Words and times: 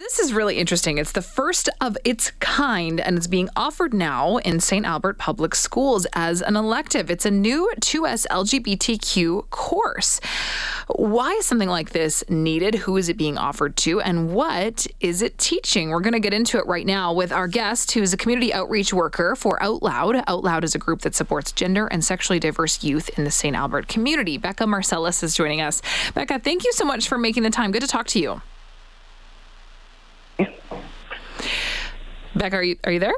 This 0.00 0.20
is 0.20 0.32
really 0.32 0.58
interesting. 0.58 0.98
It's 0.98 1.10
the 1.10 1.20
first 1.22 1.68
of 1.80 1.98
its 2.04 2.30
kind, 2.38 3.00
and 3.00 3.18
it's 3.18 3.26
being 3.26 3.48
offered 3.56 3.92
now 3.92 4.36
in 4.36 4.60
St. 4.60 4.86
Albert 4.86 5.18
Public 5.18 5.56
Schools 5.56 6.06
as 6.12 6.40
an 6.40 6.54
elective. 6.54 7.10
It's 7.10 7.26
a 7.26 7.32
new 7.32 7.68
2S 7.80 8.24
LGBTQ 8.28 9.50
course. 9.50 10.20
Why 10.86 11.32
is 11.32 11.46
something 11.46 11.68
like 11.68 11.90
this 11.90 12.22
needed? 12.28 12.76
Who 12.76 12.96
is 12.96 13.08
it 13.08 13.16
being 13.16 13.36
offered 13.38 13.76
to? 13.78 14.00
And 14.00 14.32
what 14.32 14.86
is 15.00 15.20
it 15.20 15.36
teaching? 15.36 15.90
We're 15.90 16.00
going 16.00 16.12
to 16.12 16.20
get 16.20 16.32
into 16.32 16.58
it 16.58 16.66
right 16.66 16.86
now 16.86 17.12
with 17.12 17.32
our 17.32 17.48
guest, 17.48 17.90
who 17.90 18.00
is 18.00 18.12
a 18.12 18.16
community 18.16 18.54
outreach 18.54 18.92
worker 18.92 19.34
for 19.34 19.58
Outloud. 19.58 20.22
Out 20.28 20.44
Loud 20.44 20.62
is 20.62 20.76
a 20.76 20.78
group 20.78 21.00
that 21.00 21.16
supports 21.16 21.50
gender 21.50 21.88
and 21.88 22.04
sexually 22.04 22.38
diverse 22.38 22.84
youth 22.84 23.10
in 23.18 23.24
the 23.24 23.32
St. 23.32 23.56
Albert 23.56 23.88
community. 23.88 24.38
Bekah 24.38 24.68
Marcellus 24.68 25.24
is 25.24 25.34
joining 25.34 25.60
us. 25.60 25.82
Bekah, 26.14 26.40
thank 26.40 26.64
you 26.64 26.72
so 26.72 26.84
much 26.84 27.08
for 27.08 27.18
making 27.18 27.42
the 27.42 27.50
time. 27.50 27.72
Good 27.72 27.82
to 27.82 27.88
talk 27.88 28.06
to 28.08 28.20
you. 28.20 28.40
Bekah, 32.38 32.54
are 32.54 32.62
you 32.62 32.76
are 32.84 32.92
you 32.92 33.00
there? 33.00 33.14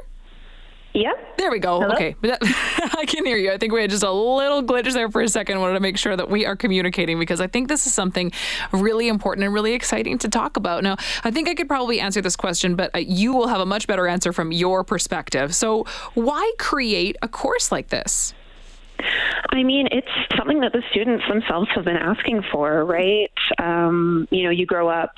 Yeah. 0.93 1.13
There 1.37 1.49
we 1.49 1.59
go. 1.59 1.79
Hello? 1.79 1.95
Okay. 1.95 2.15
I 2.23 3.05
can 3.07 3.25
hear 3.25 3.37
you. 3.37 3.51
I 3.51 3.57
think 3.57 3.71
we 3.71 3.81
had 3.81 3.89
just 3.89 4.03
a 4.03 4.11
little 4.11 4.61
glitch 4.61 4.91
there 4.91 5.09
for 5.09 5.21
a 5.21 5.29
second. 5.29 5.57
I 5.57 5.59
wanted 5.61 5.75
to 5.75 5.79
make 5.79 5.97
sure 5.97 6.17
that 6.17 6.29
we 6.29 6.45
are 6.45 6.57
communicating 6.57 7.17
because 7.17 7.39
I 7.39 7.47
think 7.47 7.69
this 7.69 7.87
is 7.87 7.93
something 7.93 8.31
really 8.73 9.07
important 9.07 9.45
and 9.45 9.53
really 9.53 9.73
exciting 9.73 10.17
to 10.17 10.27
talk 10.27 10.57
about. 10.57 10.83
Now, 10.83 10.97
I 11.23 11.31
think 11.31 11.47
I 11.47 11.55
could 11.55 11.69
probably 11.69 12.01
answer 12.01 12.21
this 12.21 12.35
question, 12.35 12.75
but 12.75 12.93
uh, 12.93 12.99
you 12.99 13.33
will 13.33 13.47
have 13.47 13.61
a 13.61 13.65
much 13.65 13.87
better 13.87 14.05
answer 14.05 14.33
from 14.33 14.51
your 14.51 14.83
perspective. 14.83 15.55
So, 15.55 15.85
why 16.13 16.51
create 16.59 17.15
a 17.21 17.29
course 17.29 17.71
like 17.71 17.87
this? 17.87 18.33
I 19.49 19.63
mean, 19.63 19.87
it's 19.91 20.07
something 20.37 20.59
that 20.59 20.73
the 20.73 20.83
students 20.91 21.23
themselves 21.29 21.69
have 21.73 21.85
been 21.85 21.95
asking 21.95 22.43
for, 22.51 22.83
right? 22.85 23.31
Um, 23.57 24.27
you 24.29 24.43
know, 24.43 24.49
you 24.49 24.65
grow 24.65 24.89
up 24.89 25.15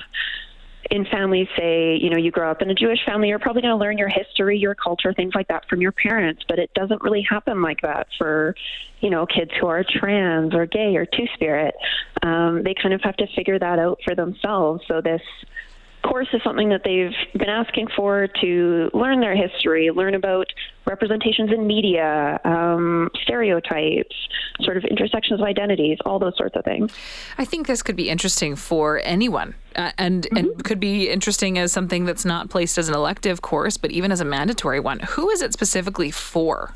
in 0.90 1.04
families 1.06 1.48
say, 1.56 1.96
you 1.96 2.10
know, 2.10 2.16
you 2.16 2.30
grow 2.30 2.50
up 2.50 2.62
in 2.62 2.70
a 2.70 2.74
Jewish 2.74 3.04
family, 3.04 3.28
you're 3.28 3.38
probably 3.38 3.62
going 3.62 3.72
to 3.72 3.78
learn 3.78 3.98
your 3.98 4.08
history, 4.08 4.58
your 4.58 4.74
culture, 4.74 5.12
things 5.12 5.34
like 5.34 5.48
that 5.48 5.68
from 5.68 5.80
your 5.80 5.92
parents, 5.92 6.42
but 6.48 6.58
it 6.58 6.72
doesn't 6.74 7.02
really 7.02 7.22
happen 7.28 7.62
like 7.62 7.80
that 7.82 8.08
for, 8.18 8.54
you 9.00 9.10
know, 9.10 9.26
kids 9.26 9.50
who 9.60 9.66
are 9.66 9.84
trans 9.84 10.54
or 10.54 10.66
gay 10.66 10.96
or 10.96 11.06
two 11.06 11.26
spirit. 11.34 11.74
Um, 12.22 12.62
they 12.62 12.74
kind 12.74 12.94
of 12.94 13.00
have 13.02 13.16
to 13.16 13.26
figure 13.34 13.58
that 13.58 13.78
out 13.78 14.00
for 14.04 14.14
themselves. 14.14 14.82
So 14.88 15.00
this 15.00 15.22
course 16.04 16.28
is 16.32 16.40
something 16.44 16.68
that 16.68 16.82
they've 16.84 17.14
been 17.38 17.48
asking 17.48 17.88
for 17.96 18.28
to 18.40 18.90
learn 18.94 19.20
their 19.20 19.34
history, 19.34 19.90
learn 19.90 20.14
about 20.14 20.46
representations 20.86 21.50
in 21.50 21.66
media, 21.66 22.40
um, 22.44 23.10
stereotypes, 23.22 24.14
sort 24.60 24.76
of 24.76 24.84
intersections 24.84 25.40
of 25.40 25.46
identities, 25.46 25.98
all 26.04 26.18
those 26.18 26.36
sorts 26.36 26.56
of 26.56 26.64
things. 26.64 26.92
I 27.38 27.44
think 27.44 27.66
this 27.66 27.82
could 27.82 27.96
be 27.96 28.08
interesting 28.08 28.54
for 28.54 29.00
anyone, 29.02 29.54
uh, 29.76 29.92
and 29.98 30.24
mm-hmm. 30.24 30.36
and 30.36 30.64
could 30.64 30.80
be 30.80 31.08
interesting 31.08 31.58
as 31.58 31.72
something 31.72 32.04
that's 32.04 32.24
not 32.24 32.50
placed 32.50 32.78
as 32.78 32.88
an 32.88 32.94
elective 32.94 33.42
course, 33.42 33.76
but 33.76 33.90
even 33.90 34.12
as 34.12 34.20
a 34.20 34.24
mandatory 34.24 34.80
one. 34.80 35.00
Who 35.00 35.30
is 35.30 35.42
it 35.42 35.52
specifically 35.52 36.10
for? 36.10 36.74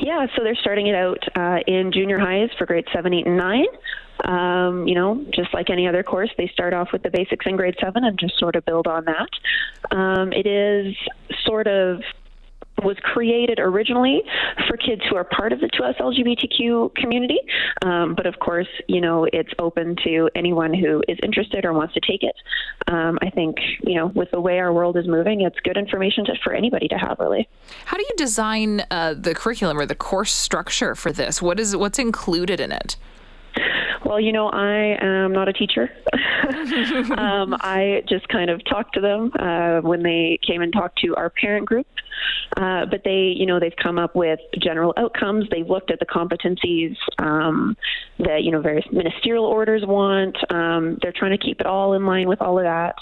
Yeah, 0.00 0.26
so 0.36 0.42
they're 0.42 0.56
starting 0.56 0.86
it 0.86 0.94
out 0.94 1.18
uh, 1.36 1.58
in 1.66 1.90
junior 1.92 2.18
highs 2.18 2.50
for 2.58 2.66
grades 2.66 2.88
seven, 2.92 3.14
eight, 3.14 3.26
and 3.26 3.36
nine. 3.36 3.66
Um, 4.24 4.88
you 4.88 4.94
know, 4.94 5.24
just 5.34 5.52
like 5.52 5.70
any 5.70 5.86
other 5.86 6.02
course, 6.02 6.30
they 6.36 6.48
start 6.48 6.72
off 6.72 6.88
with 6.92 7.02
the 7.02 7.10
basics 7.10 7.46
in 7.46 7.56
grade 7.56 7.76
seven 7.80 8.04
and 8.04 8.18
just 8.18 8.38
sort 8.38 8.56
of 8.56 8.64
build 8.64 8.86
on 8.86 9.04
that. 9.04 9.96
Um, 9.96 10.32
it 10.32 10.46
is 10.46 10.96
sort 11.44 11.66
of 11.66 12.00
was 12.82 12.96
created 13.02 13.58
originally 13.60 14.22
for 14.66 14.76
kids 14.76 15.02
who 15.08 15.16
are 15.16 15.24
part 15.24 15.52
of 15.52 15.60
the 15.60 15.68
2S 15.68 15.98
LGBTQ 15.98 16.94
community. 16.96 17.38
Um, 17.82 18.14
but 18.14 18.26
of 18.26 18.38
course, 18.40 18.68
you 18.88 19.00
know, 19.00 19.26
it's 19.32 19.52
open 19.58 19.96
to 20.04 20.28
anyone 20.34 20.74
who 20.74 21.02
is 21.08 21.18
interested 21.22 21.64
or 21.64 21.72
wants 21.72 21.94
to 21.94 22.00
take 22.00 22.22
it. 22.22 22.34
Um, 22.88 23.18
I 23.22 23.30
think, 23.30 23.56
you 23.82 23.94
know, 23.94 24.06
with 24.08 24.30
the 24.30 24.40
way 24.40 24.58
our 24.58 24.72
world 24.72 24.96
is 24.96 25.06
moving, 25.06 25.42
it's 25.42 25.58
good 25.60 25.76
information 25.76 26.24
to, 26.26 26.32
for 26.42 26.52
anybody 26.52 26.88
to 26.88 26.96
have, 26.96 27.18
really. 27.20 27.48
How 27.86 27.96
do 27.96 28.02
you 28.02 28.14
design 28.16 28.84
uh, 28.90 29.14
the 29.14 29.34
curriculum 29.34 29.78
or 29.78 29.86
the 29.86 29.94
course 29.94 30.32
structure 30.32 30.94
for 30.94 31.12
this? 31.12 31.40
What 31.40 31.60
is 31.60 31.76
what's 31.76 31.98
included 31.98 32.60
in 32.60 32.72
it? 32.72 32.96
Well, 34.04 34.20
you 34.20 34.32
know, 34.32 34.48
I 34.48 34.98
am 35.00 35.32
not 35.32 35.48
a 35.48 35.52
teacher. 35.52 35.90
um, 37.16 37.56
I 37.60 38.02
just 38.06 38.28
kind 38.28 38.50
of 38.50 38.62
talked 38.64 38.94
to 38.94 39.00
them 39.00 39.32
uh, 39.38 39.80
when 39.80 40.02
they 40.02 40.38
came 40.46 40.60
and 40.60 40.72
talked 40.72 40.98
to 41.00 41.16
our 41.16 41.30
parent 41.30 41.64
group. 41.66 41.86
Uh, 42.56 42.84
but 42.86 43.02
they, 43.04 43.34
you 43.36 43.46
know, 43.46 43.58
they've 43.58 43.76
come 43.82 43.98
up 43.98 44.14
with 44.14 44.38
general 44.62 44.92
outcomes. 44.96 45.46
They've 45.50 45.68
looked 45.68 45.90
at 45.90 46.00
the 46.00 46.06
competencies 46.06 46.96
um, 47.18 47.76
that, 48.18 48.42
you 48.42 48.50
know, 48.50 48.60
various 48.60 48.86
ministerial 48.92 49.46
orders 49.46 49.82
want. 49.86 50.36
Um, 50.52 50.98
they're 51.00 51.14
trying 51.16 51.36
to 51.36 51.44
keep 51.44 51.60
it 51.60 51.66
all 51.66 51.94
in 51.94 52.04
line 52.04 52.28
with 52.28 52.42
all 52.42 52.58
of 52.58 52.64
that. 52.64 52.96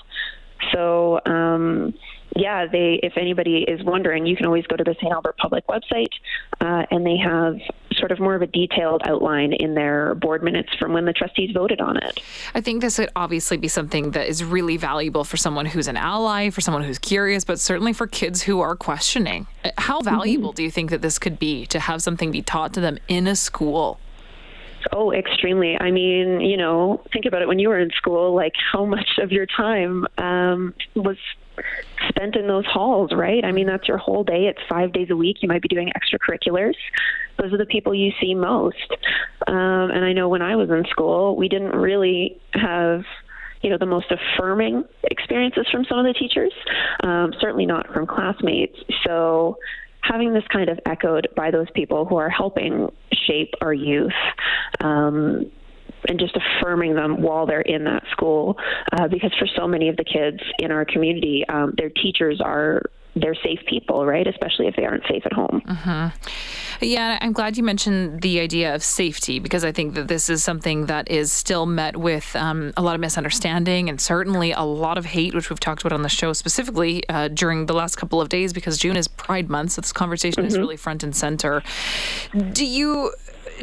So, 0.72 1.20
um, 1.26 1.94
yeah, 2.36 2.66
they 2.66 3.00
if 3.02 3.14
anybody 3.16 3.64
is 3.68 3.82
wondering, 3.84 4.24
you 4.24 4.36
can 4.36 4.46
always 4.46 4.66
go 4.66 4.76
to 4.76 4.84
the 4.84 4.94
St. 5.00 5.12
Albert 5.12 5.36
Public 5.36 5.66
website, 5.66 6.12
uh, 6.60 6.86
and 6.90 7.04
they 7.04 7.16
have 7.16 7.56
sort 8.02 8.10
of 8.10 8.18
more 8.18 8.34
of 8.34 8.42
a 8.42 8.48
detailed 8.48 9.00
outline 9.04 9.52
in 9.52 9.74
their 9.74 10.16
board 10.16 10.42
minutes 10.42 10.70
from 10.76 10.92
when 10.92 11.04
the 11.04 11.12
trustees 11.12 11.52
voted 11.54 11.80
on 11.80 11.96
it. 11.98 12.20
I 12.52 12.60
think 12.60 12.80
this 12.80 12.98
would 12.98 13.10
obviously 13.14 13.56
be 13.56 13.68
something 13.68 14.10
that 14.10 14.28
is 14.28 14.42
really 14.42 14.76
valuable 14.76 15.22
for 15.22 15.36
someone 15.36 15.66
who's 15.66 15.86
an 15.86 15.96
ally, 15.96 16.50
for 16.50 16.60
someone 16.60 16.82
who's 16.82 16.98
curious, 16.98 17.44
but 17.44 17.60
certainly 17.60 17.92
for 17.92 18.08
kids 18.08 18.42
who 18.42 18.60
are 18.60 18.74
questioning. 18.74 19.46
How 19.78 20.00
valuable 20.00 20.50
mm-hmm. 20.50 20.56
do 20.56 20.62
you 20.64 20.70
think 20.72 20.90
that 20.90 21.00
this 21.00 21.20
could 21.20 21.38
be 21.38 21.64
to 21.66 21.78
have 21.78 22.02
something 22.02 22.32
be 22.32 22.42
taught 22.42 22.74
to 22.74 22.80
them 22.80 22.98
in 23.06 23.28
a 23.28 23.36
school? 23.36 24.00
Oh, 24.92 25.12
extremely. 25.12 25.76
I 25.80 25.90
mean, 25.90 26.40
you 26.40 26.56
know, 26.56 27.02
think 27.12 27.24
about 27.26 27.42
it 27.42 27.48
when 27.48 27.58
you 27.58 27.68
were 27.68 27.78
in 27.78 27.90
school, 27.90 28.34
like 28.34 28.54
how 28.72 28.84
much 28.84 29.18
of 29.18 29.30
your 29.30 29.46
time 29.46 30.06
um, 30.18 30.74
was 30.94 31.16
spent 32.08 32.36
in 32.36 32.46
those 32.46 32.66
halls, 32.66 33.12
right? 33.12 33.44
I 33.44 33.52
mean, 33.52 33.66
that's 33.66 33.86
your 33.86 33.98
whole 33.98 34.24
day. 34.24 34.46
It's 34.46 34.60
five 34.68 34.92
days 34.92 35.08
a 35.10 35.16
week. 35.16 35.38
You 35.40 35.48
might 35.48 35.62
be 35.62 35.68
doing 35.68 35.90
extracurriculars. 35.96 36.74
Those 37.38 37.52
are 37.52 37.58
the 37.58 37.66
people 37.66 37.94
you 37.94 38.12
see 38.20 38.34
most. 38.34 38.76
Um, 39.46 39.90
and 39.90 40.04
I 40.04 40.12
know 40.12 40.28
when 40.28 40.42
I 40.42 40.56
was 40.56 40.70
in 40.70 40.84
school, 40.90 41.36
we 41.36 41.48
didn't 41.48 41.72
really 41.72 42.40
have 42.54 43.04
you 43.62 43.70
know 43.70 43.78
the 43.78 43.86
most 43.86 44.06
affirming 44.10 44.84
experiences 45.04 45.66
from 45.70 45.84
some 45.84 45.96
of 45.96 46.04
the 46.04 46.12
teachers 46.14 46.52
um, 47.04 47.32
certainly 47.40 47.64
not 47.64 47.86
from 47.92 48.08
classmates 48.08 48.76
so 49.06 49.56
having 50.00 50.34
this 50.34 50.42
kind 50.52 50.68
of 50.68 50.78
echoed 50.84 51.28
by 51.36 51.50
those 51.50 51.68
people 51.74 52.04
who 52.04 52.16
are 52.16 52.28
helping 52.28 52.90
shape 53.26 53.54
our 53.60 53.72
youth 53.72 54.12
um, 54.82 55.50
and 56.08 56.18
just 56.18 56.36
affirming 56.36 56.94
them 56.94 57.22
while 57.22 57.46
they're 57.46 57.60
in 57.60 57.84
that 57.84 58.02
school. 58.10 58.56
Uh, 58.92 59.08
because 59.08 59.32
for 59.38 59.46
so 59.56 59.66
many 59.66 59.88
of 59.88 59.96
the 59.96 60.04
kids 60.04 60.40
in 60.58 60.70
our 60.72 60.84
community, 60.84 61.44
um, 61.48 61.74
their 61.76 61.90
teachers 61.90 62.40
are 62.44 62.82
they're 63.14 63.34
safe 63.34 63.60
people, 63.68 64.06
right? 64.06 64.26
Especially 64.26 64.66
if 64.66 64.76
they 64.76 64.84
aren't 64.84 65.04
safe 65.06 65.22
at 65.26 65.32
home. 65.32 65.62
Mm-hmm. 65.66 66.84
Yeah, 66.84 67.18
I'm 67.20 67.32
glad 67.32 67.56
you 67.56 67.62
mentioned 67.62 68.22
the 68.22 68.40
idea 68.40 68.74
of 68.74 68.82
safety 68.82 69.38
because 69.38 69.64
I 69.64 69.72
think 69.72 69.94
that 69.94 70.08
this 70.08 70.30
is 70.30 70.42
something 70.42 70.86
that 70.86 71.10
is 71.10 71.30
still 71.30 71.66
met 71.66 71.96
with 71.96 72.34
um, 72.34 72.72
a 72.76 72.82
lot 72.82 72.94
of 72.94 73.00
misunderstanding 73.00 73.88
and 73.88 74.00
certainly 74.00 74.52
a 74.52 74.62
lot 74.62 74.96
of 74.96 75.04
hate, 75.04 75.34
which 75.34 75.50
we've 75.50 75.60
talked 75.60 75.82
about 75.82 75.92
on 75.92 76.02
the 76.02 76.08
show 76.08 76.32
specifically 76.32 77.06
uh, 77.08 77.28
during 77.28 77.66
the 77.66 77.74
last 77.74 77.96
couple 77.96 78.20
of 78.20 78.30
days 78.30 78.52
because 78.52 78.78
June 78.78 78.96
is 78.96 79.08
Pride 79.08 79.50
Month, 79.50 79.72
so 79.72 79.82
this 79.82 79.92
conversation 79.92 80.44
mm-hmm. 80.44 80.48
is 80.48 80.58
really 80.58 80.78
front 80.78 81.02
and 81.02 81.14
center. 81.14 81.62
Do 82.52 82.64
you 82.64 83.12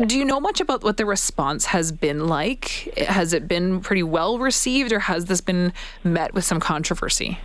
do 0.05 0.17
you 0.17 0.25
know 0.25 0.39
much 0.39 0.61
about 0.61 0.83
what 0.83 0.97
the 0.97 1.05
response 1.05 1.65
has 1.65 1.91
been 1.91 2.27
like? 2.27 2.93
Has 2.97 3.33
it 3.33 3.47
been 3.47 3.81
pretty 3.81 4.03
well 4.03 4.39
received, 4.39 4.91
or 4.91 4.99
has 4.99 5.25
this 5.25 5.41
been 5.41 5.73
met 6.03 6.33
with 6.33 6.43
some 6.43 6.59
controversy? 6.59 7.37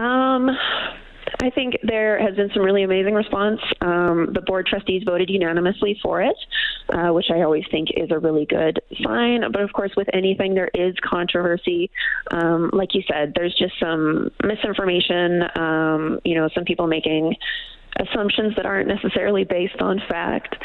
Um, 0.00 0.50
I 1.42 1.50
think 1.50 1.76
there 1.82 2.18
has 2.20 2.36
been 2.36 2.50
some 2.54 2.62
really 2.62 2.82
amazing 2.82 3.14
response. 3.14 3.60
Um, 3.80 4.30
the 4.32 4.40
board 4.40 4.66
trustees 4.66 5.02
voted 5.04 5.28
unanimously 5.30 5.98
for 6.02 6.22
it, 6.22 6.36
uh, 6.90 7.08
which 7.12 7.26
I 7.30 7.42
always 7.42 7.64
think 7.70 7.88
is 7.96 8.10
a 8.10 8.18
really 8.18 8.46
good 8.46 8.80
sign. 9.02 9.42
But 9.52 9.62
of 9.62 9.72
course, 9.72 9.92
with 9.96 10.08
anything, 10.12 10.54
there 10.54 10.70
is 10.74 10.94
controversy. 11.02 11.90
Um, 12.30 12.70
like 12.72 12.94
you 12.94 13.02
said, 13.10 13.32
there's 13.34 13.54
just 13.54 13.78
some 13.80 14.30
misinformation. 14.42 15.42
Um, 15.56 16.20
you 16.24 16.34
know, 16.34 16.48
some 16.54 16.64
people 16.64 16.86
making 16.86 17.34
assumptions 18.00 18.54
that 18.56 18.66
aren't 18.66 18.88
necessarily 18.88 19.44
based 19.44 19.80
on 19.80 20.00
fact. 20.08 20.56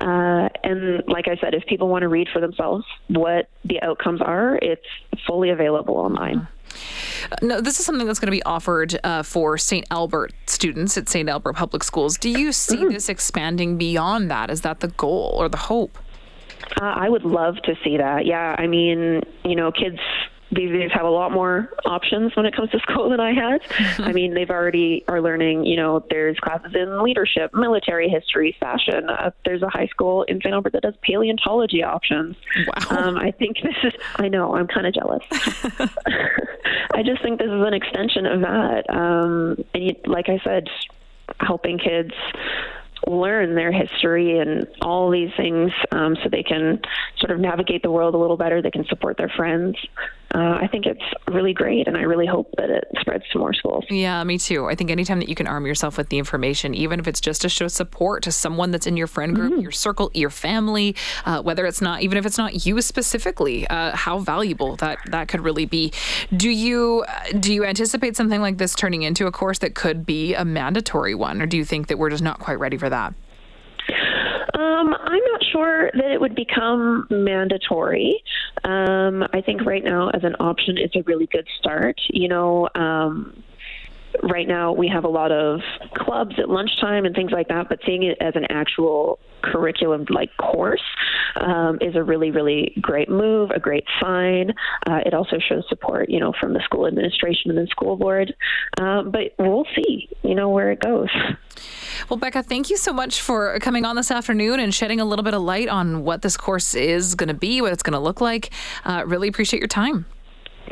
Uh, 0.00 0.48
and 0.64 1.02
like 1.06 1.28
I 1.28 1.36
said, 1.40 1.54
if 1.54 1.64
people 1.66 1.88
want 1.88 2.02
to 2.02 2.08
read 2.08 2.28
for 2.32 2.40
themselves 2.40 2.84
what 3.08 3.48
the 3.64 3.80
outcomes 3.82 4.20
are, 4.20 4.58
it's 4.60 4.86
fully 5.26 5.50
available 5.50 5.96
online. 5.96 6.48
No, 7.40 7.60
this 7.60 7.78
is 7.78 7.86
something 7.86 8.06
that's 8.06 8.18
going 8.18 8.28
to 8.28 8.36
be 8.36 8.42
offered 8.42 8.98
uh, 9.04 9.22
for 9.22 9.56
St. 9.58 9.86
Albert 9.90 10.32
students 10.46 10.96
at 10.96 11.08
St. 11.08 11.28
Albert 11.28 11.54
Public 11.54 11.84
Schools. 11.84 12.16
Do 12.16 12.30
you 12.30 12.52
see 12.52 12.76
mm-hmm. 12.76 12.92
this 12.92 13.08
expanding 13.08 13.78
beyond 13.78 14.30
that? 14.30 14.50
Is 14.50 14.62
that 14.62 14.80
the 14.80 14.88
goal 14.88 15.34
or 15.36 15.48
the 15.48 15.56
hope? 15.56 15.98
Uh, 16.80 16.84
I 16.84 17.08
would 17.08 17.24
love 17.24 17.56
to 17.64 17.74
see 17.84 17.96
that. 17.98 18.24
Yeah, 18.26 18.56
I 18.58 18.66
mean, 18.66 19.20
you 19.44 19.56
know, 19.56 19.70
kids 19.72 19.98
these 20.52 20.70
days 20.70 20.90
have 20.92 21.06
a 21.06 21.10
lot 21.10 21.32
more 21.32 21.70
options 21.86 22.36
when 22.36 22.44
it 22.46 22.54
comes 22.54 22.70
to 22.70 22.78
school 22.90 23.10
than 23.10 23.20
I 23.20 23.32
had. 23.32 23.62
I 23.98 24.12
mean, 24.12 24.34
they've 24.34 24.50
already 24.50 25.04
are 25.08 25.20
learning. 25.20 25.64
You 25.64 25.76
know, 25.76 26.04
there's 26.10 26.38
classes 26.38 26.74
in 26.74 27.02
leadership, 27.02 27.52
military 27.54 28.08
history, 28.08 28.56
fashion. 28.60 29.08
Uh, 29.08 29.30
there's 29.44 29.62
a 29.62 29.68
high 29.68 29.86
school 29.86 30.24
in 30.24 30.40
St. 30.40 30.52
Albert 30.52 30.74
that 30.74 30.82
does 30.82 30.94
paleontology 31.02 31.82
options. 31.82 32.36
Wow. 32.66 32.96
Um, 32.96 33.16
I 33.16 33.30
think 33.30 33.56
this 33.62 33.76
is. 33.82 33.92
I 34.16 34.28
know. 34.28 34.54
I'm 34.54 34.66
kind 34.66 34.86
of 34.86 34.94
jealous. 34.94 35.22
I 36.94 37.02
just 37.02 37.22
think 37.22 37.38
this 37.38 37.48
is 37.48 37.66
an 37.66 37.74
extension 37.74 38.26
of 38.26 38.40
that. 38.42 38.84
Um, 38.90 39.64
and 39.74 39.84
you, 39.84 39.96
like 40.06 40.28
I 40.28 40.38
said, 40.44 40.68
helping 41.40 41.78
kids 41.78 42.12
learn 43.06 43.54
their 43.54 43.72
history 43.72 44.38
and 44.38 44.66
all 44.80 45.10
these 45.10 45.30
things 45.36 45.72
um, 45.90 46.16
so 46.22 46.28
they 46.28 46.42
can 46.42 46.80
sort 47.18 47.30
of 47.30 47.40
navigate 47.40 47.82
the 47.82 47.90
world 47.90 48.14
a 48.14 48.18
little 48.18 48.36
better. 48.36 48.62
They 48.62 48.70
can 48.70 48.84
support 48.86 49.16
their 49.16 49.28
friends. 49.28 49.76
Uh, 50.34 50.58
I 50.62 50.66
think 50.66 50.86
it's 50.86 51.02
really 51.28 51.52
great, 51.52 51.86
and 51.86 51.96
I 51.96 52.02
really 52.02 52.26
hope 52.26 52.48
that 52.56 52.70
it 52.70 52.84
spreads 53.00 53.24
to 53.32 53.38
more 53.38 53.52
schools. 53.52 53.84
Yeah, 53.90 54.24
me 54.24 54.38
too. 54.38 54.66
I 54.66 54.74
think 54.74 54.90
anytime 54.90 55.18
that 55.18 55.28
you 55.28 55.34
can 55.34 55.46
arm 55.46 55.66
yourself 55.66 55.98
with 55.98 56.08
the 56.08 56.18
information, 56.18 56.74
even 56.74 56.98
if 56.98 57.06
it's 57.06 57.20
just 57.20 57.42
to 57.42 57.50
show 57.50 57.68
support 57.68 58.22
to 58.22 58.32
someone 58.32 58.70
that's 58.70 58.86
in 58.86 58.96
your 58.96 59.06
friend 59.06 59.34
group, 59.34 59.52
mm-hmm. 59.52 59.60
your 59.60 59.72
circle, 59.72 60.10
your 60.14 60.30
family, 60.30 60.96
uh, 61.26 61.42
whether 61.42 61.66
it's 61.66 61.82
not, 61.82 62.02
even 62.02 62.16
if 62.16 62.24
it's 62.24 62.38
not 62.38 62.64
you 62.64 62.80
specifically, 62.80 63.66
uh, 63.68 63.94
how 63.94 64.18
valuable 64.18 64.76
that 64.76 64.98
that 65.10 65.28
could 65.28 65.42
really 65.42 65.66
be. 65.66 65.92
Do 66.34 66.48
you 66.48 67.04
do 67.38 67.52
you 67.52 67.64
anticipate 67.64 68.16
something 68.16 68.40
like 68.40 68.56
this 68.56 68.74
turning 68.74 69.02
into 69.02 69.26
a 69.26 69.32
course 69.32 69.58
that 69.58 69.74
could 69.74 70.06
be 70.06 70.34
a 70.34 70.44
mandatory 70.44 71.14
one, 71.14 71.42
or 71.42 71.46
do 71.46 71.58
you 71.58 71.64
think 71.64 71.88
that 71.88 71.98
we're 71.98 72.10
just 72.10 72.22
not 72.22 72.38
quite 72.38 72.58
ready 72.58 72.78
for 72.78 72.88
that? 72.88 73.12
Sure 75.62 75.90
that 75.94 76.10
it 76.10 76.20
would 76.20 76.34
become 76.34 77.06
mandatory. 77.10 78.22
Um, 78.64 79.22
I 79.32 79.40
think 79.44 79.64
right 79.64 79.84
now, 79.84 80.10
as 80.10 80.24
an 80.24 80.34
option, 80.40 80.76
it's 80.76 80.96
a 80.96 81.02
really 81.02 81.26
good 81.26 81.46
start. 81.58 82.00
You 82.08 82.28
know, 82.28 82.68
um, 82.74 83.42
right 84.22 84.48
now 84.48 84.72
we 84.72 84.88
have 84.88 85.04
a 85.04 85.08
lot 85.08 85.30
of 85.30 85.60
clubs 85.94 86.34
at 86.38 86.48
lunchtime 86.48 87.04
and 87.04 87.14
things 87.14 87.30
like 87.32 87.48
that, 87.48 87.68
but 87.68 87.78
seeing 87.86 88.02
it 88.02 88.18
as 88.20 88.34
an 88.34 88.46
actual 88.50 89.18
curriculum 89.42 90.06
like 90.08 90.30
course 90.36 90.82
um, 91.36 91.78
is 91.80 91.96
a 91.96 92.02
really, 92.02 92.30
really 92.30 92.76
great 92.80 93.08
move, 93.08 93.50
a 93.50 93.60
great 93.60 93.84
sign. 94.00 94.52
Uh, 94.86 95.00
it 95.06 95.14
also 95.14 95.38
shows 95.38 95.64
support, 95.68 96.08
you 96.10 96.20
know, 96.20 96.32
from 96.40 96.52
the 96.52 96.60
school 96.60 96.86
administration 96.86 97.50
and 97.50 97.58
the 97.58 97.66
school 97.68 97.96
board. 97.96 98.34
Um, 98.78 99.10
but 99.10 99.34
we'll 99.38 99.66
see, 99.76 100.08
you 100.22 100.34
know, 100.34 100.50
where 100.50 100.70
it 100.70 100.80
goes. 100.80 101.08
Well, 102.12 102.20
Bekah, 102.20 102.44
thank 102.44 102.68
you 102.68 102.76
so 102.76 102.92
much 102.92 103.22
for 103.22 103.58
coming 103.60 103.86
on 103.86 103.96
this 103.96 104.10
afternoon 104.10 104.60
and 104.60 104.74
shedding 104.74 105.00
a 105.00 105.04
little 105.06 105.22
bit 105.22 105.32
of 105.32 105.40
light 105.40 105.66
on 105.66 106.04
what 106.04 106.20
this 106.20 106.36
course 106.36 106.74
is 106.74 107.14
going 107.14 107.28
to 107.28 107.34
be, 107.34 107.62
what 107.62 107.72
it's 107.72 107.82
going 107.82 107.94
to 107.94 107.98
look 107.98 108.20
like. 108.20 108.50
Uh, 108.84 109.02
really 109.06 109.28
appreciate 109.28 109.60
your 109.60 109.66
time. 109.66 110.04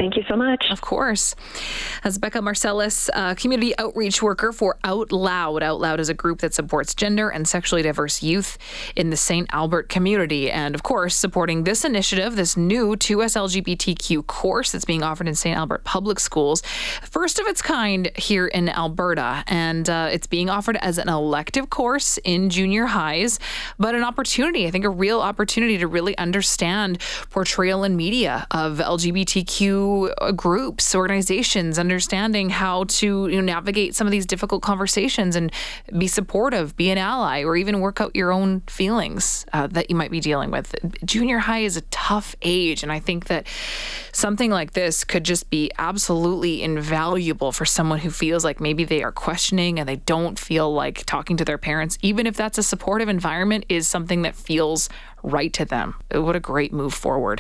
Thank 0.00 0.16
you 0.16 0.24
so 0.26 0.34
much. 0.34 0.70
Of 0.70 0.80
course. 0.80 1.34
As 2.04 2.18
Bekah 2.18 2.42
Marcellus, 2.42 3.10
a 3.12 3.34
community 3.34 3.76
outreach 3.76 4.22
worker 4.22 4.50
for 4.50 4.78
Outloud. 4.82 5.62
Out 5.62 5.78
Loud 5.78 6.00
is 6.00 6.08
a 6.08 6.14
group 6.14 6.38
that 6.38 6.54
supports 6.54 6.94
gender 6.94 7.28
and 7.28 7.46
sexually 7.46 7.82
diverse 7.82 8.22
youth 8.22 8.56
in 8.96 9.10
the 9.10 9.16
St. 9.18 9.46
Albert 9.52 9.90
community. 9.90 10.50
And 10.50 10.74
of 10.74 10.82
course, 10.82 11.14
supporting 11.14 11.64
this 11.64 11.84
initiative, 11.84 12.34
this 12.34 12.56
new 12.56 12.96
2S 12.96 13.36
LGBTQ 13.36 14.26
course 14.26 14.72
that's 14.72 14.86
being 14.86 15.02
offered 15.02 15.28
in 15.28 15.34
St. 15.34 15.54
Albert 15.54 15.84
Public 15.84 16.18
Schools. 16.18 16.62
First 17.02 17.38
of 17.38 17.46
its 17.46 17.60
kind 17.60 18.10
here 18.16 18.46
in 18.46 18.70
Alberta. 18.70 19.44
And 19.48 19.90
uh, 19.90 20.08
it's 20.10 20.26
being 20.26 20.48
offered 20.48 20.78
as 20.78 20.96
an 20.96 21.10
elective 21.10 21.68
course 21.68 22.18
in 22.24 22.48
junior 22.48 22.86
highs, 22.86 23.38
but 23.78 23.94
an 23.94 24.02
opportunity, 24.02 24.66
I 24.66 24.70
think 24.70 24.86
a 24.86 24.88
real 24.88 25.20
opportunity 25.20 25.76
to 25.76 25.86
really 25.86 26.16
understand 26.16 27.02
portrayal 27.28 27.84
in 27.84 27.96
media 27.96 28.46
of 28.50 28.78
LGBTQ 28.78 29.89
uh, 30.18 30.32
groups, 30.32 30.94
organizations, 30.94 31.78
understanding 31.78 32.50
how 32.50 32.84
to 32.84 33.28
you 33.28 33.36
know, 33.36 33.40
navigate 33.40 33.94
some 33.94 34.06
of 34.06 34.10
these 34.10 34.26
difficult 34.26 34.62
conversations 34.62 35.36
and 35.36 35.52
be 35.98 36.06
supportive, 36.06 36.76
be 36.76 36.90
an 36.90 36.98
ally, 36.98 37.42
or 37.42 37.56
even 37.56 37.80
work 37.80 38.00
out 38.00 38.14
your 38.14 38.32
own 38.32 38.60
feelings 38.62 39.46
uh, 39.52 39.66
that 39.68 39.90
you 39.90 39.96
might 39.96 40.10
be 40.10 40.20
dealing 40.20 40.50
with. 40.50 40.74
Junior 41.04 41.38
high 41.38 41.60
is 41.60 41.76
a 41.76 41.82
tough 41.82 42.34
age, 42.42 42.82
and 42.82 42.90
I 42.90 42.98
think 42.98 43.26
that 43.26 43.46
something 44.12 44.50
like 44.50 44.72
this 44.72 45.04
could 45.04 45.24
just 45.24 45.50
be 45.50 45.70
absolutely 45.78 46.62
invaluable 46.62 47.52
for 47.52 47.64
someone 47.64 47.98
who 48.00 48.10
feels 48.10 48.44
like 48.44 48.60
maybe 48.60 48.84
they 48.84 49.02
are 49.02 49.12
questioning 49.12 49.78
and 49.78 49.88
they 49.88 49.96
don't 49.96 50.38
feel 50.38 50.72
like 50.72 51.04
talking 51.06 51.36
to 51.36 51.44
their 51.44 51.58
parents, 51.58 51.98
even 52.02 52.26
if 52.26 52.36
that's 52.36 52.58
a 52.58 52.62
supportive 52.62 53.08
environment, 53.08 53.64
is 53.68 53.86
something 53.86 54.22
that 54.22 54.34
feels 54.34 54.88
right 55.22 55.52
to 55.52 55.64
them. 55.64 55.94
What 56.10 56.36
a 56.36 56.40
great 56.40 56.72
move 56.72 56.94
forward. 56.94 57.38